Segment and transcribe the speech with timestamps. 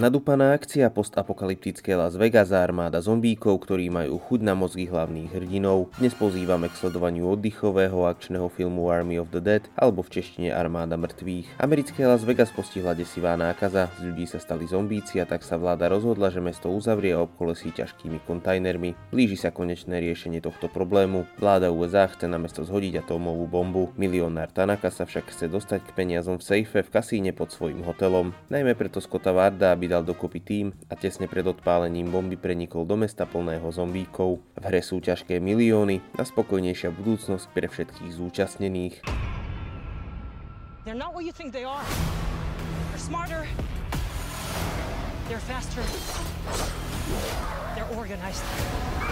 [0.00, 5.92] Nadúpaná akcia postapokalyptické Las Vegas a armáda zombíkov, ktorí majú chuť na mozgy hlavných hrdinov.
[6.00, 10.96] Dnes pozývame k sledovaniu oddychového akčného filmu Army of the Dead alebo v češtine Armáda
[10.96, 11.60] mŕtvych.
[11.60, 15.92] Americké Las Vegas postihla desivá nákaza, z ľudí sa stali zombíci a tak sa vláda
[15.92, 18.96] rozhodla, že mesto uzavrie a obkolesí ťažkými kontajnermi.
[19.12, 21.28] Blíži sa konečné riešenie tohto problému.
[21.36, 23.92] Vláda USA chce na mesto zhodiť atómovú bombu.
[24.00, 28.32] Milionár Tanaka sa však chce dostať k peniazom v sejfe v kasíne pod svojim hotelom.
[28.48, 32.94] Najmä preto Scotta Varda, aby dal dokopy tým a tesne pred odpálením bomby prenikol do
[32.94, 34.38] mesta plného zombíkov.
[34.54, 39.02] V hre sú ťažké milióny a spokojnejšia budúcnosť pre všetkých zúčastnených.
[40.86, 41.12] They're not.
[45.28, 45.82] They're faster.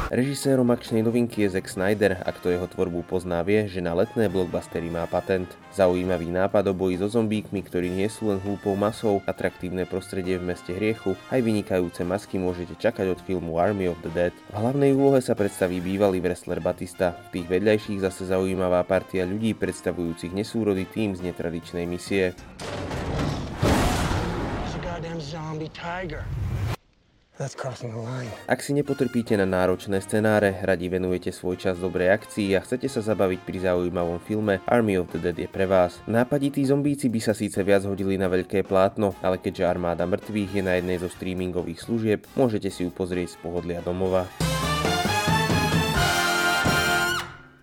[0.09, 4.33] Režisérom akčnej novinky je Zack Snyder a kto jeho tvorbu pozná vie, že na letné
[4.33, 5.53] blockbustery má patent.
[5.77, 10.49] Zaujímavý nápad o boji so zombíkmi, ktorí nie sú len hlúpou masou, atraktívne prostredie v
[10.49, 14.33] meste hriechu, aj vynikajúce masky môžete čakať od filmu Army of the Dead.
[14.49, 19.53] V hlavnej úlohe sa predstaví bývalý wrestler Batista, v tých vedľajších zase zaujímavá partia ľudí
[19.61, 22.33] predstavujúcich nesúrody tým z netradičnej misie.
[25.19, 26.25] zombie tiger.
[28.51, 32.99] Ak si nepotrpíte na náročné scenáre, radi venujete svoj čas dobrej akcii a chcete sa
[32.99, 36.03] zabaviť pri zaujímavom filme Army of the Dead je pre vás.
[36.11, 40.63] Nápadití zombíci by sa síce viac hodili na veľké plátno, ale keďže armáda mŕtvych je
[40.67, 44.27] na jednej zo streamingových služieb, môžete si ju pozrieť z pohodlia domova.